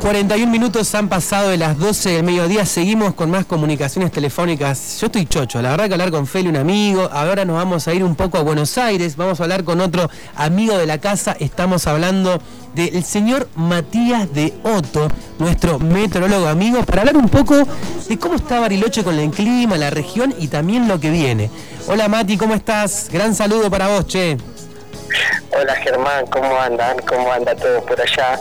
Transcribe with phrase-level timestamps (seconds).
[0.00, 4.98] 41 minutos han pasado de las 12 del mediodía, seguimos con más comunicaciones telefónicas.
[4.98, 7.92] Yo estoy chocho, la verdad que hablar con Feli, un amigo, ahora nos vamos a
[7.92, 11.36] ir un poco a Buenos Aires, vamos a hablar con otro amigo de la casa,
[11.38, 12.40] estamos hablando
[12.74, 15.08] del señor Matías de Otto,
[15.38, 17.56] nuestro meteorólogo amigo, para hablar un poco
[18.08, 21.50] de cómo está Bariloche con el clima, la región y también lo que viene.
[21.88, 23.10] Hola Mati, ¿cómo estás?
[23.12, 24.38] Gran saludo para vos, che.
[25.52, 26.96] Hola Germán, ¿cómo andan?
[27.00, 28.38] ¿Cómo anda todo por allá?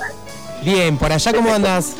[0.62, 1.96] Bien, ¿por allá cómo andas?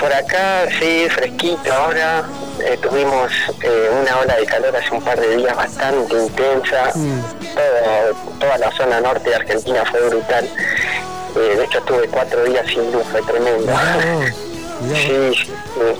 [0.00, 2.24] Por acá, sí, fresquito ahora.
[2.60, 3.32] Eh, tuvimos
[3.62, 6.92] eh, una ola de calor hace un par de días bastante intensa.
[6.94, 8.38] Mm.
[8.38, 10.44] toda la zona norte de Argentina fue brutal.
[10.44, 13.72] Eh, de hecho, estuve cuatro días sin luz, fue tremendo.
[14.94, 15.48] sí,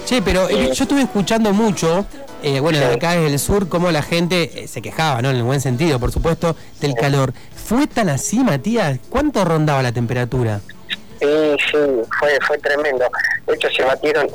[0.04, 2.06] sí, pero yo estuve escuchando mucho
[2.60, 5.30] bueno, de acá desde el sur, cómo la gente se quejaba, ¿no?
[5.30, 7.32] En el buen sentido, por supuesto, del calor.
[7.54, 8.98] ¿Fue tan así, Matías?
[9.10, 10.60] ¿Cuánto rondaba la temperatura?
[11.20, 11.78] Sí, sí,
[12.18, 13.08] fue, fue tremendo.
[13.46, 14.28] De hecho, se batieron,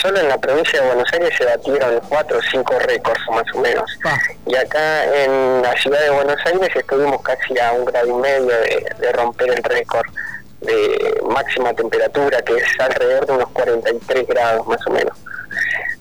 [0.00, 3.60] solo en la provincia de Buenos Aires se batieron cuatro o cinco récords más o
[3.60, 3.98] menos.
[4.04, 4.16] Ah.
[4.46, 8.48] Y acá en la ciudad de Buenos Aires estuvimos casi a un grado y medio
[8.48, 10.06] de, romper el récord
[10.60, 15.16] de máxima temperatura, que es alrededor de unos 43 grados más o menos.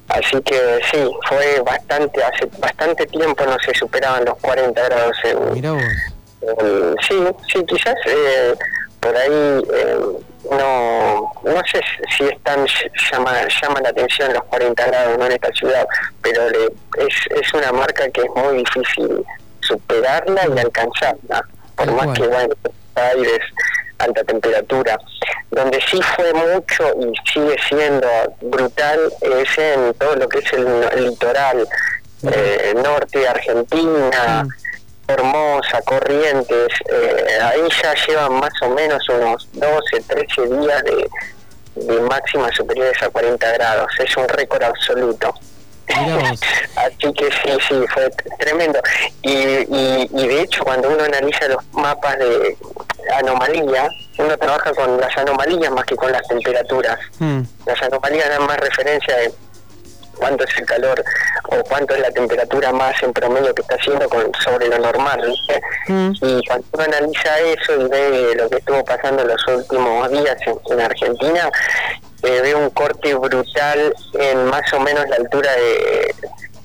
[0.09, 5.63] Así que sí, fue bastante, hace bastante tiempo no se superaban los 40 grados en...
[7.07, 8.55] sí, sí, quizás eh,
[9.09, 9.99] por ahí eh,
[10.51, 11.81] no no sé
[12.15, 12.63] si es tan
[13.11, 15.25] llama, llama la atención los 40 grados ¿no?
[15.25, 15.87] en esta ciudad,
[16.21, 19.25] pero es, es una marca que es muy difícil
[19.61, 21.43] superarla y alcanzarla,
[21.75, 22.53] por más que bueno,
[22.95, 23.41] Aires
[23.97, 24.97] alta temperatura.
[25.49, 28.07] Donde sí fue mucho y sigue siendo
[28.41, 31.67] brutal es en todo lo que es el, litoral
[32.31, 34.43] eh, norte de Argentina.
[34.43, 34.68] Mm.
[35.09, 41.09] Hermosa, Corrientes, eh, ahí ya llevan más o menos unos 12, 13 días de,
[42.01, 43.91] máximas superiores a 40 grados.
[43.99, 45.33] Es un récord absoluto.
[45.89, 48.79] Así que sí, sí, fue tremendo.
[49.23, 52.55] Y, y, de hecho, cuando uno analiza los mapas de
[53.17, 53.89] anomalía,
[54.19, 56.99] uno trabaja con las anomalías más que con las temperaturas.
[57.17, 57.41] Hmm.
[57.65, 59.33] Las anomalías dan más referencia de
[60.19, 61.03] cuánto es el calor
[61.45, 65.21] o cuánto es la temperatura más en promedio que está haciendo con, sobre lo normal,
[65.25, 65.61] ¿viste?
[65.87, 66.11] Mm.
[66.21, 70.37] Y cuando uno analiza eso y ve lo que estuvo pasando en los últimos días
[70.45, 71.49] en, Argentina,
[72.23, 76.13] eh, ve un corte brutal en más o menos la altura de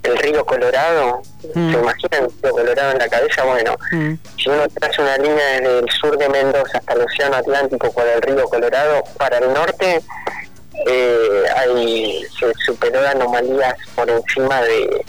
[0.05, 1.23] el río Colorado,
[1.55, 1.73] mm.
[1.73, 3.45] ¿se imaginan el río Colorado en la cabeza?
[3.45, 4.15] Bueno, mm.
[4.37, 8.05] si uno traza una línea desde el sur de Mendoza hasta el Océano Atlántico con
[8.07, 10.03] el río Colorado para el norte,
[10.87, 15.05] eh, hay, se superó anomalías por encima de,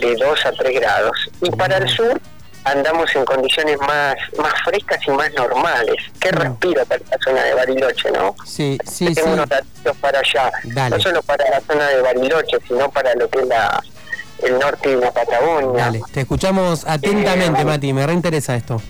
[0.00, 1.30] de 2 a 3 grados.
[1.40, 2.20] Y para el sur
[2.64, 5.96] andamos en condiciones más más frescas y más normales.
[6.20, 8.34] ¿Qué respiro para la zona de Bariloche, no?
[8.44, 10.50] Sí, sí, Tengo unos datos para allá,
[10.90, 13.82] no solo para la zona de Bariloche, sino para lo que es la
[14.42, 15.84] el norte de la Patagonia.
[15.84, 18.80] Dale, te escuchamos atentamente, eh, Mati, me reinteresa esto.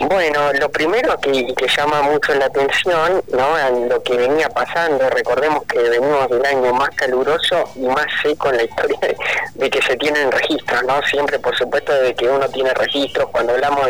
[0.00, 3.58] Bueno, lo primero que, llama mucho la atención, ¿no?
[3.58, 8.50] En lo que venía pasando, recordemos que venimos del año más caluroso y más seco
[8.50, 8.98] en la historia
[9.54, 11.02] de, que se tienen registros, ¿no?
[11.02, 13.86] Siempre, por supuesto, de que uno tiene registros, cuando hablamos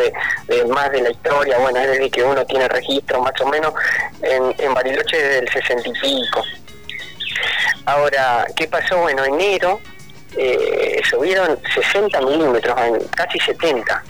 [0.49, 3.75] de, más de la historia, bueno, es de que uno tiene registros, más o menos,
[4.23, 6.43] en, en Bariloche desde el 60 y pico.
[7.85, 8.99] Ahora, ¿qué pasó?
[8.99, 9.81] Bueno, enero
[10.37, 12.77] eh, subieron 60 milímetros,
[13.17, 14.03] casi 70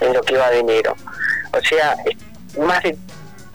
[0.00, 0.94] en lo que va de enero.
[1.56, 1.96] O sea,
[2.58, 2.96] más de,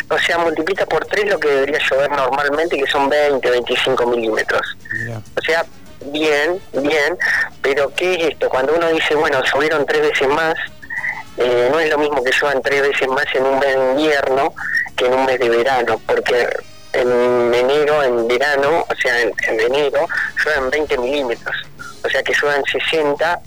[0.10, 4.78] o sea, multiplica por 3 lo que debería llover normalmente, que son 20, 25 milímetros.
[5.38, 5.66] O sea,
[6.06, 7.18] bien, bien,
[7.62, 8.50] pero ¿qué es esto?
[8.50, 10.56] Cuando uno dice, bueno, subieron tres veces más,
[11.38, 14.54] eh, no es lo mismo que lluevan tres veces más en un mes de invierno
[14.96, 16.48] que en un mes de verano, porque
[16.94, 20.08] en enero, en verano, o sea, en, en enero,
[20.44, 21.56] llueven 20 milímetros,
[22.04, 23.42] o sea que llueven 60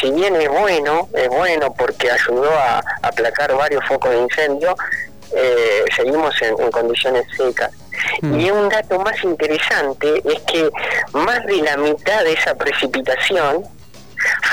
[0.00, 4.74] si bien es bueno, es bueno porque ayudó a aplacar varios focos de incendio,
[5.34, 7.70] eh, seguimos en, condiciones secas.
[8.22, 8.40] Mm.
[8.40, 10.70] Y un dato más interesante es que
[11.12, 13.64] más de la mitad de esa precipitación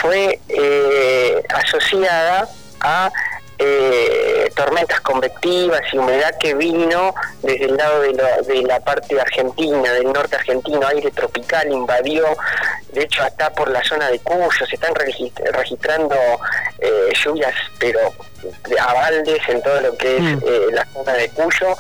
[0.02, 2.48] fue eh, asociada
[2.82, 3.12] a
[3.60, 9.20] eh, tormentas convectivas y humedad que vino desde el lado de la, de la parte
[9.20, 12.26] argentina, del norte argentino, aire tropical invadió,
[12.94, 16.16] de hecho está por la zona de Cuyo, se están registrando
[16.80, 18.00] eh, lluvias, pero
[18.80, 20.40] a baldes en todo lo que es mm.
[20.46, 21.76] eh, la zona de Cuyo.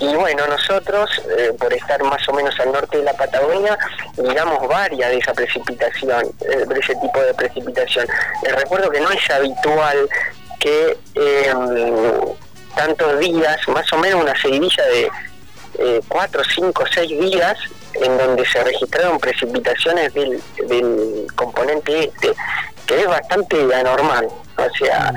[0.00, 3.78] Y bueno, nosotros, eh, por estar más o menos al norte de la Patagonia,
[4.18, 8.06] miramos varias de esa precipitación, de ese tipo de precipitación.
[8.42, 10.08] Les recuerdo que no es habitual
[10.64, 10.96] que
[12.74, 15.10] tantos días, más o menos una seguidilla de
[15.78, 17.56] eh, cuatro, cinco, seis días
[17.94, 22.32] en donde se registraron precipitaciones del, del componente este,
[22.86, 24.28] que es bastante anormal.
[24.56, 25.12] O sea,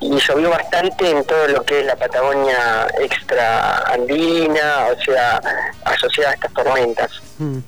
[0.00, 5.40] y llovió bastante en todo lo que es la Patagonia extra andina, o sea,
[5.84, 7.10] asociada a estas tormentas.
[7.38, 7.58] Mm.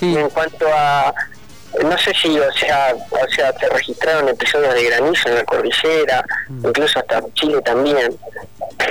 [0.00, 1.12] En cuanto a
[1.84, 6.24] no sé si o sea o sea se registraron episodios de granizo en la cordillera
[6.48, 6.66] mm.
[6.66, 8.16] incluso hasta Chile también.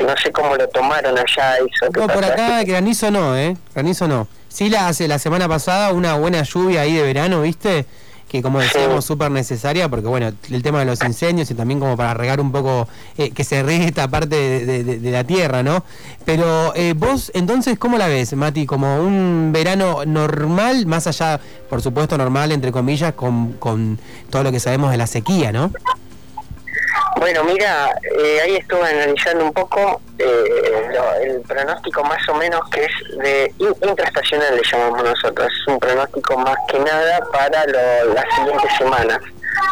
[0.01, 4.27] No sé cómo lo tomaron allá eso no por acá granizo no eh granizo no.
[4.49, 7.85] Sí la hace la semana pasada una buena lluvia ahí de verano viste
[8.31, 11.97] que como decíamos súper necesaria porque bueno el tema de los incendios y también como
[11.97, 12.87] para regar un poco
[13.17, 15.83] eh, que se riegue esta parte de, la tierra no
[16.23, 21.81] pero eh, vos entonces cómo la ves Mati como un verano normal más allá por
[21.81, 23.99] supuesto normal entre comillas con, con
[24.29, 25.69] todo lo que sabemos de la sequía no
[27.21, 27.87] bueno, mira,
[28.17, 30.81] eh, ahí estuve analizando un poco eh,
[31.21, 35.47] el pronóstico más o menos que es de intraestacional, le llamamos nosotros.
[35.47, 39.19] Es un pronóstico más que nada para las siguientes semanas.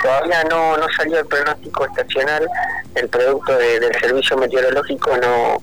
[0.04, 2.48] Todavía no, no salió el pronóstico estacional,
[2.94, 5.58] el producto del servicio meteorológico no,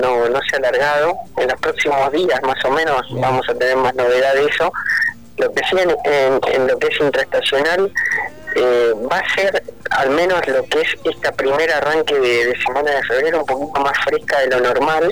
[0.00, 1.18] no, no se ha alargado.
[1.36, 4.72] En los próximos días, más o menos, vamos a tener más novedad de eso.
[5.38, 7.92] Lo que sí en, en lo que es intraestacional
[8.54, 9.62] eh, va a ser
[9.98, 13.98] al menos lo que es esta primera arranque de, semana de febrero un poquito más
[14.04, 15.10] fresca de lo normal,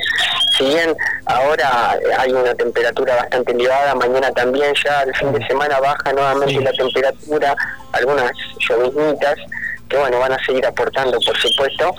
[0.57, 0.97] si bien
[1.27, 6.61] ahora hay una temperatura bastante elevada, mañana también ya al fin de semana baja nuevamente
[6.61, 7.57] la temperatura,
[7.93, 8.31] algunas
[8.61, 9.37] lloviznitas
[9.89, 11.93] que bueno van a seguir aportando por supuesto,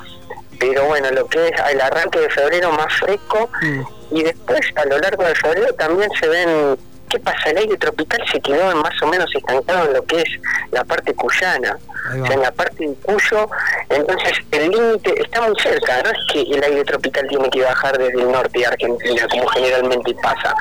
[0.58, 3.82] pero bueno, lo que es el arranque de febrero más fresco mm.
[4.12, 6.78] y después a lo largo de febrero también se ven
[7.10, 7.50] ¿Qué pasa?
[7.52, 10.30] El aire tropical se quedó más o menos estancado en lo que es
[10.72, 11.78] la parte cuyana,
[12.10, 13.50] o sea, en la parte de Cuyo,
[13.90, 17.98] entonces el límite está muy cerca, no es que el aire tropical tiene que bajar
[17.98, 20.54] desde el norte de Argentina, como generalmente pasa,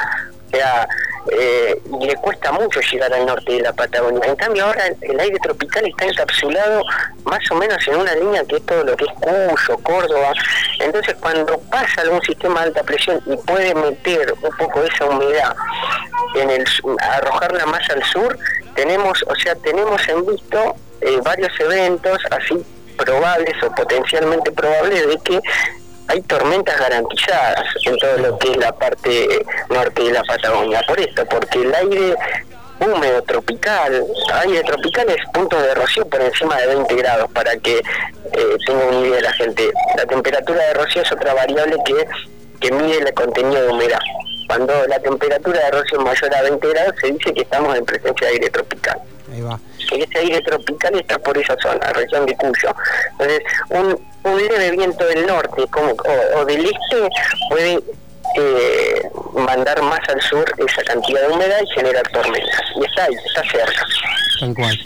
[0.46, 0.88] o sea,
[1.32, 4.20] eh, le cuesta mucho llegar al norte de la Patagonia.
[4.26, 6.82] En cambio ahora el, aire tropical está encapsulado
[7.25, 10.32] más o menos en una línea que es todo lo que es Cuyo, Córdoba.
[10.78, 15.06] Entonces cuando pasa algún sistema de alta presión y puede meter un poco de esa
[15.06, 15.56] humedad
[16.40, 16.64] en el
[17.00, 18.38] arrojarla más al sur,
[18.74, 22.64] tenemos, o sea, tenemos en visto eh, varios eventos así
[22.96, 25.40] probables o potencialmente probables de que
[26.08, 30.80] hay tormentas garantizadas en todo lo que es la parte norte de la Patagonia.
[30.86, 32.16] Por esto, porque el aire
[32.78, 34.04] húmedo tropical,
[34.34, 38.86] aire tropical es punto de rocío por encima de 20 grados, para que eh, tenga
[38.86, 39.70] una idea la gente.
[39.96, 42.06] La temperatura de rocío es otra variable que,
[42.60, 44.00] que mide el contenido de humedad.
[44.46, 47.84] Cuando la temperatura de rocío es mayor a 20 grados, se dice que estamos en
[47.84, 49.00] presencia de aire tropical.
[49.32, 49.58] Ahí va.
[49.78, 52.75] Ese aire tropical está por esa zona, región de Cuyo.
[53.12, 55.94] Entonces, un, un leve viento del norte como,
[56.37, 57.08] o, del este
[57.48, 57.81] puede
[58.37, 59.02] eh,
[59.34, 62.60] mandar más al sur esa cantidad de humedad y generar tormentas.
[62.76, 63.87] Y está ahí, está cerca.
[64.40, 64.78] Tal cual.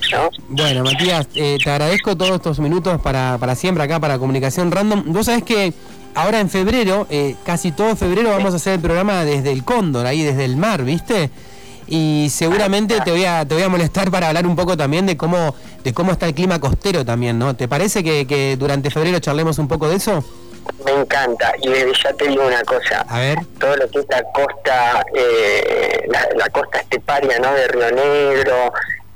[0.48, 5.04] Bueno, Matías, eh, te agradezco todos estos minutos para, para siempre acá, para Comunicación Random.
[5.06, 5.72] Vos sabés que
[6.14, 10.06] ahora en febrero, eh, casi todo febrero, vamos a hacer el programa desde el Cóndor,
[10.06, 11.30] ahí desde el mar, ¿viste?
[11.86, 15.16] Y seguramente te voy a te voy a molestar para hablar un poco también de
[15.16, 17.56] cómo de cómo está el clima costero también, ¿no?
[17.56, 20.22] ¿Te parece que, durante febrero charlemos un poco de eso?
[20.84, 23.04] Me encanta, y ya te digo una cosa.
[23.08, 23.38] A ver.
[23.58, 27.52] Todo lo que es la costa, eh, la, costa esteparia, ¿no?
[27.54, 28.72] De Río Negro,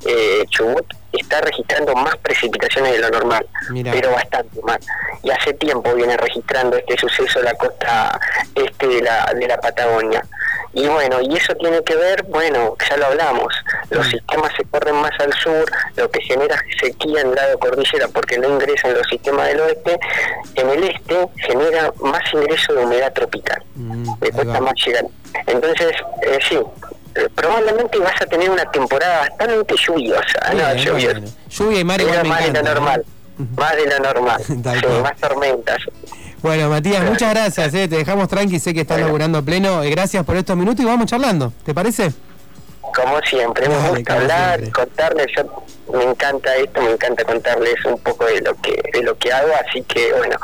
[0.07, 0.87] eh, Chubut,
[1.21, 3.47] está registrando más precipitaciones de lo normal,
[3.91, 4.79] pero bastante más.
[5.23, 8.21] Y hace tiempo viene registrando este suceso la costa
[8.55, 10.25] este de la, de la Patagonia.
[10.73, 13.55] Y bueno, y eso tiene que ver, bueno, ya lo hablamos,
[13.91, 14.11] los mm.
[14.11, 18.39] sistemas se corren más al sur, lo que genera sequía en el lado cordillera porque
[18.39, 19.99] no ingresan los sistemas del oeste,
[20.57, 25.05] en el este genera más ingreso de humedad tropical, mm, le cuesta más llegar.
[25.47, 25.93] Entonces,
[26.23, 26.59] eh, sí,
[27.35, 30.75] probablemente vas a tener una temporada bastante lluviosa, ¿no?
[31.49, 33.05] Lluvia y mar más de lo normal,
[33.57, 34.43] más de lo normal,
[35.03, 35.79] más tormentas.
[36.43, 37.73] Bueno, Matías, muchas gracias.
[37.73, 37.89] Eh.
[37.89, 39.83] Te dejamos tranqui, sé que estás laburando pleno.
[39.83, 41.53] Eh, gracias por estos minutos y vamos charlando.
[41.65, 42.13] ¿Te parece?
[42.83, 45.27] Como siempre, me gusta hablar, contarles.
[45.35, 49.33] Yo me encanta esto, me encanta contarles un poco de lo que de lo que
[49.33, 49.53] hago.
[49.67, 50.37] Así que, bueno,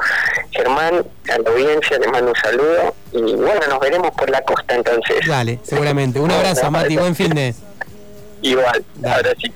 [0.52, 4.74] Germán, a la audiencia, les mando un saludo y bueno, nos veremos por la costa
[4.74, 5.26] entonces.
[5.26, 6.20] Dale, seguramente.
[6.20, 6.96] Un abrazo, Mati.
[6.96, 7.54] Buen fin de.
[8.42, 9.52] Igual, ahora sí.